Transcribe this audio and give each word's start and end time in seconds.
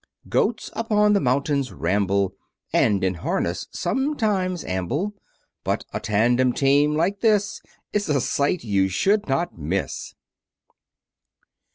Goats 0.27 0.71
upon 0.73 1.13
the 1.13 1.19
mountains 1.19 1.71
ramble, 1.71 2.33
And 2.73 3.03
in 3.03 3.13
harness 3.13 3.67
sometimes 3.69 4.63
amble; 4.65 5.13
But 5.63 5.83
a 5.93 5.99
tandem 5.99 6.53
team 6.53 6.95
like 6.95 7.19
this, 7.19 7.61
Is 7.93 8.09
a 8.09 8.19
sight 8.19 8.63
you 8.63 8.87
should 8.89 9.27
not 9.27 9.59
miss. 9.59 10.15